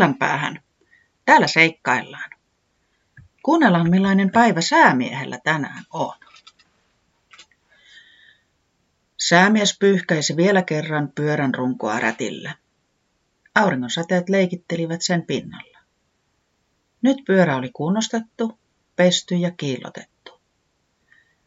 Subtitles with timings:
[0.00, 0.62] Villan päähän.
[1.24, 2.30] Täällä seikkaillaan.
[3.42, 6.16] Kuunnellaan millainen päivä säämiehellä tänään on.
[9.18, 12.54] Säämies pyyhkäisi vielä kerran pyörän runkoa rätillä.
[13.54, 15.78] Auringon säteet leikittelivät sen pinnalla.
[17.02, 18.58] Nyt pyörä oli kunnostettu,
[18.96, 20.40] pesty ja kiillotettu.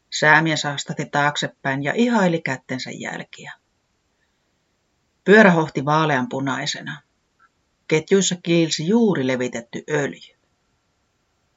[0.09, 3.53] Säämies astati taaksepäin ja ihaili kättensä jälkiä.
[5.23, 7.01] Pyörä hohti vaaleanpunaisena.
[7.87, 10.35] Ketjuissa kiilsi juuri levitetty öljy.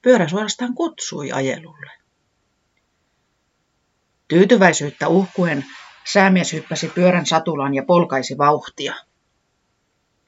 [0.03, 1.91] Pyörä suorastaan kutsui ajelulle.
[4.29, 5.65] Tyytyväisyyttä uhkuen
[6.13, 8.95] säämies hyppäsi pyörän satulaan ja polkaisi vauhtia.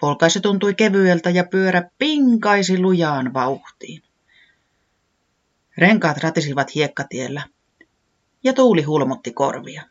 [0.00, 4.02] Polkaisu tuntui kevyeltä ja pyörä pinkaisi lujaan vauhtiin.
[5.78, 7.42] Renkaat ratisivat hiekkatiellä
[8.44, 9.82] ja tuuli hulmotti korvia.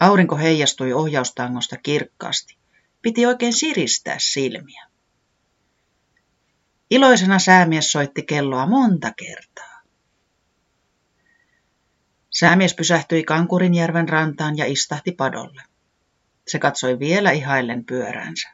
[0.00, 2.56] Aurinko heijastui ohjaustangosta kirkkaasti.
[3.04, 4.86] Piti oikein siristää silmiä.
[6.90, 9.82] Iloisena säämies soitti kelloa monta kertaa.
[12.30, 15.62] Säämies pysähtyi Kankurinjärven rantaan ja istahti padolle.
[16.48, 18.48] Se katsoi vielä ihaillen pyöränsä.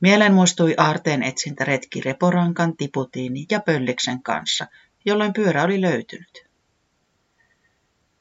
[0.00, 4.66] Mieleen muistui aarteen etsintä retki Reporankan, Tiputiini ja Pölliksen kanssa,
[5.04, 6.46] jolloin pyörä oli löytynyt.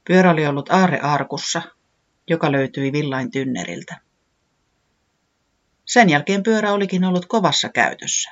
[0.07, 1.61] Pyörä oli ollut aarre arkussa,
[2.27, 4.06] joka löytyi villain tynneriltä.
[5.87, 8.31] Sen jälkeen pyörä olikin ollut kovassa käytössä.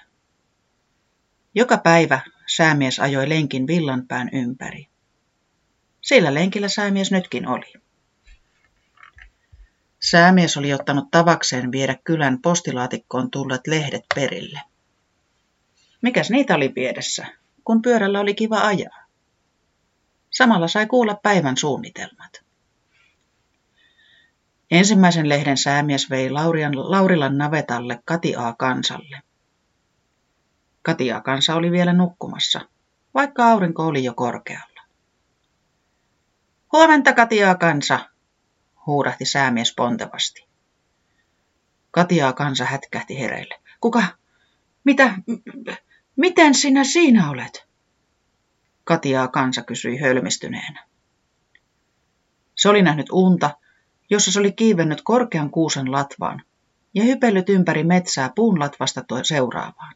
[1.55, 2.19] Joka päivä
[2.55, 4.87] säämies ajoi lenkin villanpään ympäri.
[6.01, 7.73] Sillä lenkillä säämies nytkin oli.
[9.99, 14.61] Säämies oli ottanut tavakseen viedä kylän postilaatikkoon tulleet lehdet perille.
[16.01, 17.25] Mikäs niitä oli viedessä,
[17.63, 19.05] kun pyörällä oli kiva ajaa?
[20.31, 22.44] Samalla sai kuulla päivän suunnitelmat.
[24.75, 29.21] Ensimmäisen lehden säämies vei Laurian, Laurilan navetalle Katiaa kansalle.
[30.81, 32.61] Katiaa kansa oli vielä nukkumassa,
[33.13, 34.81] vaikka aurinko oli jo korkealla.
[36.71, 37.99] Huomenta Katiaa kansa,
[38.85, 40.47] huudahti säämies pontevasti.
[41.91, 43.59] Katiaa kansa hätkähti hereille.
[43.81, 44.03] Kuka?
[44.83, 45.15] Mitä?
[46.15, 47.67] Miten sinä siinä olet?
[48.83, 50.85] Katiaa kansa kysyi hölmistyneenä.
[52.55, 53.57] Se oli nähnyt unta,
[54.09, 56.43] jossa se oli kiivennyt korkean kuusen latvaan
[56.93, 59.95] ja hypellyt ympäri metsää puun latvasta seuraavaan.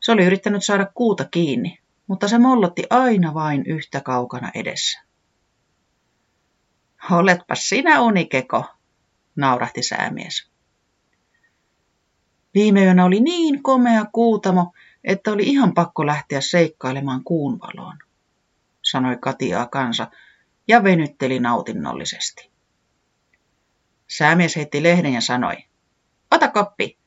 [0.00, 5.00] Se oli yrittänyt saada kuuta kiinni, mutta se mollotti aina vain yhtä kaukana edessä.
[7.10, 8.64] Oletpa sinä unikeko,
[9.36, 10.50] naurahti säämies.
[12.54, 14.72] Viime yönä oli niin komea kuutamo,
[15.04, 17.98] että oli ihan pakko lähteä seikkailemaan kuun valoon,
[18.82, 20.10] sanoi Katiaa kansa
[20.68, 22.49] ja venytteli nautinnollisesti.
[24.10, 25.56] Säämies heitti lehden ja sanoi,
[26.30, 26.98] ota koppi,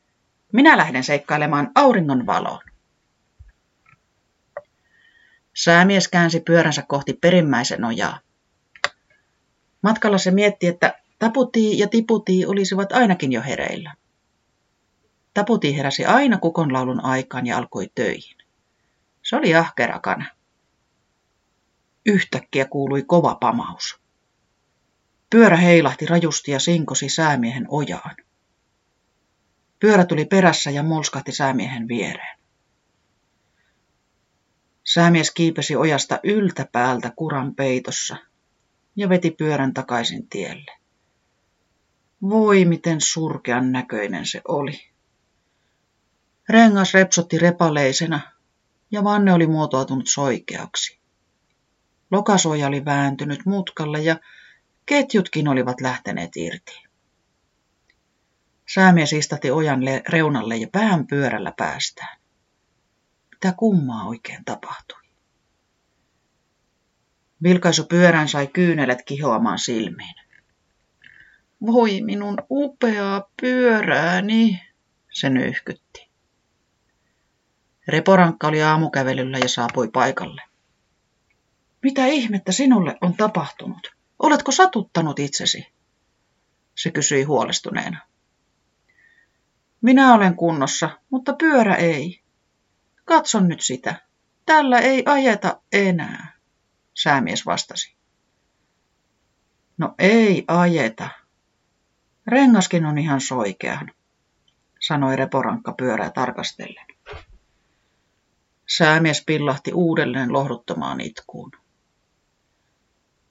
[0.52, 2.60] minä lähden seikkailemaan auringon valoon.
[5.54, 8.20] Säämies käänsi pyöränsä kohti perimmäisen ojaa.
[9.82, 13.94] Matkalla se mietti, että Taputii ja Tiputii olisivat ainakin jo hereillä.
[15.34, 18.36] Taputii heräsi aina kukonlaulun aikaan ja alkoi töihin.
[19.22, 20.26] Se oli ahkera kana.
[22.06, 24.03] Yhtäkkiä kuului kova pamaus.
[25.34, 28.16] Pyörä heilahti rajusti ja sinkosi säämiehen ojaan.
[29.80, 32.38] Pyörä tuli perässä ja mulskahti säämiehen viereen.
[34.84, 38.16] Säämies kiipesi ojasta yltäpäältä kuran peitossa
[38.96, 40.72] ja veti pyörän takaisin tielle.
[42.22, 44.80] Voi miten surkean näköinen se oli.
[46.48, 48.20] Rengas repsotti repaleisena
[48.90, 50.98] ja vanne oli muotoutunut soikeaksi.
[52.10, 54.16] Lokasoja oli vääntynyt mutkalle ja
[54.86, 56.84] ketjutkin olivat lähteneet irti.
[58.74, 62.18] Säämies istahti ojan reunalle ja pään pyörällä päästään.
[63.30, 65.04] Mitä kummaa oikein tapahtui?
[67.42, 70.14] Vilkaisu pyörän sai kyynelet kihoamaan silmiin.
[71.66, 74.60] Voi minun upeaa pyörääni,
[75.12, 76.10] se nyyhkytti.
[77.88, 80.42] Reporankka oli aamukävelyllä ja saapui paikalle.
[81.82, 83.94] Mitä ihmettä sinulle on tapahtunut?
[84.24, 85.66] Oletko satuttanut itsesi?
[86.74, 88.00] Se kysyi huolestuneena.
[89.80, 92.22] Minä olen kunnossa, mutta pyörä ei.
[93.04, 93.94] Katson nyt sitä.
[94.46, 96.32] Tällä ei ajeta enää,
[96.94, 97.96] säämies vastasi.
[99.78, 101.08] No ei ajeta.
[102.26, 103.92] Rengaskin on ihan soikean,
[104.80, 106.86] sanoi reporankka pyörää tarkastellen.
[108.76, 111.52] Säämies pillahti uudelleen lohduttamaan itkuun.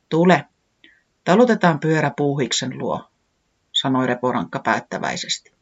[0.09, 0.47] Tule,
[1.23, 3.09] talutetaan pyörä puuhiksen luo,
[3.71, 5.53] sanoi reporankka päättäväisesti.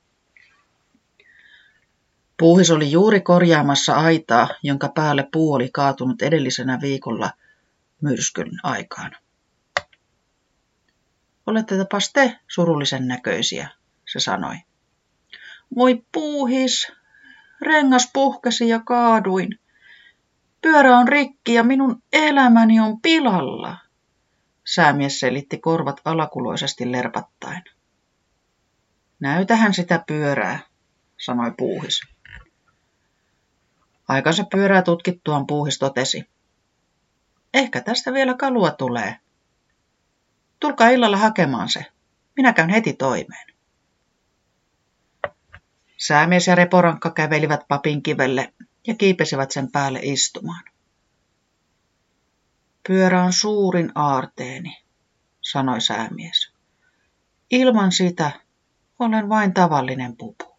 [2.38, 7.32] Puuhis oli juuri korjaamassa aitaa, jonka päälle puu oli kaatunut edellisenä viikolla
[8.02, 9.12] myrskyn aikaan.
[11.48, 13.70] Olette tapas te surullisen näköisiä,
[14.14, 14.56] se sanoi.
[15.76, 16.92] Voi puuhis,
[17.62, 19.60] rengas puhkesi ja kaaduin.
[20.62, 23.78] Pyörä on rikki ja minun elämäni on pilalla.
[24.74, 27.64] Säämies selitti korvat alakuloisesti lerpattaen.
[29.20, 30.60] Näytähän sitä pyörää,
[31.18, 32.02] sanoi puuhis.
[34.08, 36.24] Aikansa pyörää tutkittuaan puuhis totesi.
[37.54, 39.16] Ehkä tästä vielä kalua tulee.
[40.60, 41.86] Tulkaa illalla hakemaan se.
[42.36, 43.48] Minä käyn heti toimeen.
[45.98, 48.54] Säämies ja reporankka kävelivät papin kivelle
[48.88, 50.64] ja kiipesivät sen päälle istumaan.
[52.88, 54.84] Pyörä on suurin aarteeni,
[55.42, 56.52] sanoi säämies.
[57.52, 58.32] Ilman sitä
[59.00, 60.56] olen vain tavallinen pupu.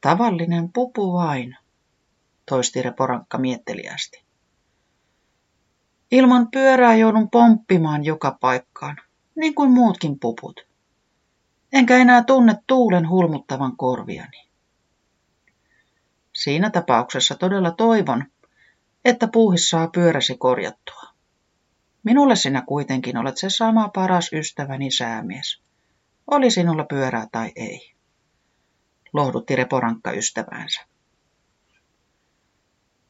[0.00, 1.56] Tavallinen pupu vain,
[2.48, 4.24] toisti reporankka mietteliästi.
[6.10, 8.96] Ilman pyörää joudun pomppimaan joka paikkaan,
[9.34, 10.66] niin kuin muutkin puput.
[11.72, 14.48] Enkä enää tunne tuulen hulmuttavan korviani.
[16.32, 18.24] Siinä tapauksessa todella toivon,
[19.04, 21.02] että puuhis saa pyöräsi korjattua.
[22.02, 25.62] Minulle sinä kuitenkin olet se sama paras ystäväni säämies.
[26.26, 27.94] Oli sinulla pyörää tai ei.
[29.12, 30.80] Lohdutti reporankka ystäväänsä.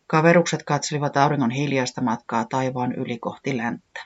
[0.07, 4.01] Kaverukset katselivat auringon hiljaista matkaa taivaan yli kohti länttä.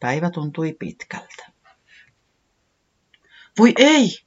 [0.00, 1.52] Päivä tuntui pitkältä.
[3.58, 4.18] Voi ei,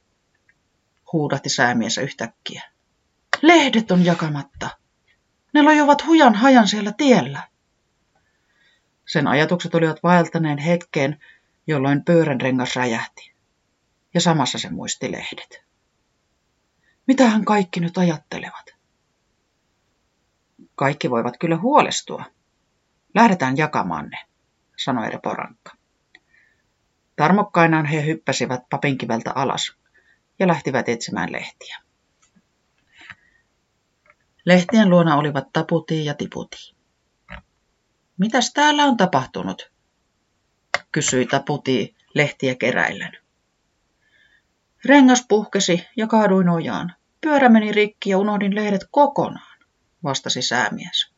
[1.12, 2.62] huudahti säämies yhtäkkiä.
[3.42, 4.70] Lehdet on jakamatta.
[5.54, 7.48] Ne lojuvat hujan hajan siellä tiellä.
[9.06, 11.20] Sen ajatukset olivat vaeltaneen hetkeen,
[11.66, 13.32] jolloin pyörän rengas räjähti.
[14.14, 15.62] Ja samassa se muisti lehdet.
[17.06, 18.66] Mitähän kaikki nyt ajattelevat?
[20.74, 22.24] Kaikki voivat kyllä huolestua.
[23.14, 24.18] Lähdetään jakamaan ne,
[24.76, 25.72] sanoi Reporankka.
[27.16, 29.76] Tarmokkainaan he hyppäsivät papinkiveltä alas
[30.38, 31.78] ja lähtivät etsimään lehtiä.
[34.48, 36.74] Lehtien luona olivat Taputi ja Tiputi.
[38.18, 39.72] Mitäs täällä on tapahtunut?
[40.92, 43.12] kysyi Taputi lehtiä keräillen.
[44.84, 46.94] Rengas puhkesi ja kaaduin ojaan.
[47.20, 49.58] Pyörä meni rikki ja unohdin lehdet kokonaan,
[50.04, 51.12] vastasi säämies.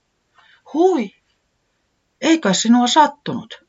[0.74, 1.10] Hui,
[2.20, 3.64] eikä sinua sattunut,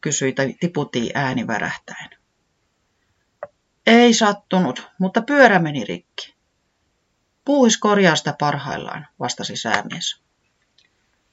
[0.00, 2.10] kysyi Tiputi ääni värähtäen.
[3.86, 6.37] Ei sattunut, mutta pyörä meni rikki.
[7.48, 10.22] Puuhis korjaa sitä parhaillaan, vastasi säämies.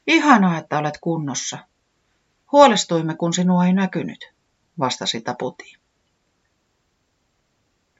[0.07, 1.57] Ihanaa, että olet kunnossa.
[2.51, 4.33] Huolestuimme, kun sinua ei näkynyt,
[4.79, 5.77] vastasi Taputi.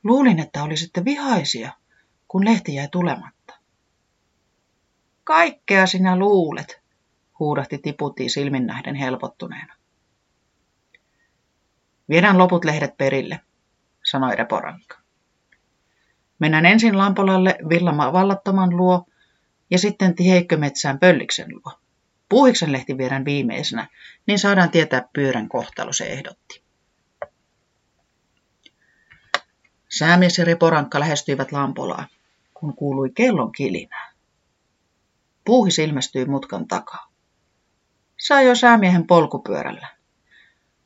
[0.03, 1.71] Luulin, että olisitte vihaisia,
[2.27, 3.53] kun lehti jäi tulematta.
[5.23, 6.81] Kaikkea sinä luulet,
[7.39, 9.75] huudahti Tiputi silmin nähden helpottuneena.
[12.09, 13.39] Viedään loput lehdet perille,
[14.03, 15.04] sanoi Reporankka.
[16.39, 19.05] Mennään ensin Lampolalle Villama vallattoman luo
[19.69, 21.79] ja sitten Tiheikkömetsään Pölliksen luo.
[22.29, 23.87] Puuhiksen lehti viedään viimeisenä,
[24.27, 26.63] niin saadaan tietää pyörän kohtalo, se ehdotti.
[29.89, 32.07] Säämies ja Reporankka lähestyivät Lampolaa,
[32.53, 34.11] kun kuului kellon kilinää.
[35.45, 37.11] Puuhis ilmestyi mutkan takaa.
[38.17, 39.87] Sai jo säämiehen polkupyörällä.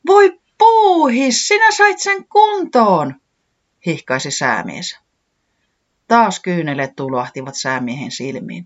[0.06, 3.20] Voi puuhis, sinä sait sen kuntoon,
[3.86, 4.98] hihkaisi säämies.
[6.10, 8.64] Taas kyynelet tulahtivat säämiehen silmiin.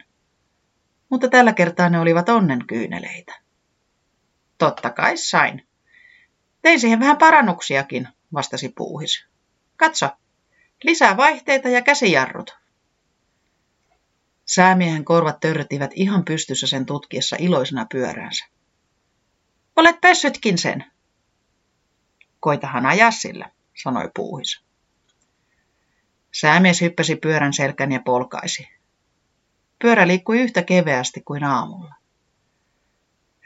[1.08, 3.40] Mutta tällä kertaa ne olivat onnen kyyneleitä.
[4.58, 5.66] Totta kai sain.
[6.62, 9.26] Tein siihen vähän parannuksiakin, vastasi puuhis.
[9.76, 10.08] Katso,
[10.82, 12.58] lisää vaihteita ja käsijarrut.
[14.46, 18.44] Säämiehen korvat törröttivät ihan pystyssä sen tutkiessa iloisena pyöräänsä.
[19.76, 20.84] Olet pessytkin sen.
[22.40, 23.50] Koitahan ajaa sillä,
[23.82, 24.63] sanoi puuhis.
[26.40, 28.68] Säämies hyppäsi pyörän selkän ja polkaisi.
[29.82, 31.94] Pyörä liikkui yhtä keveästi kuin aamulla.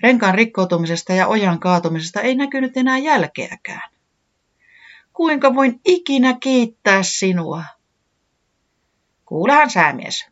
[0.02, 3.90] Renkaan rikkoutumisesta ja ojan kaatumisesta ei näkynyt enää jälkeäkään.
[5.12, 7.64] Kuinka voin ikinä kiittää sinua?
[9.24, 10.26] Kuulehan säämies.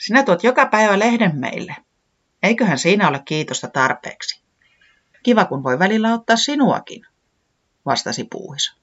[0.00, 1.76] Sinä tuot joka päivä lehden meille.
[2.42, 4.42] Eiköhän siinä ole kiitosta tarpeeksi.
[5.22, 7.06] Kiva, kun voi välillä ottaa sinuakin,
[7.86, 8.76] vastasi puuhis.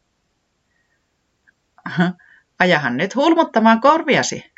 [2.63, 4.53] Ajahan nyt hulmuttamaan korviasi,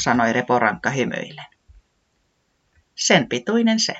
[0.00, 1.46] sanoi reporankka hymyillen.
[2.94, 3.94] Sen pituinen se.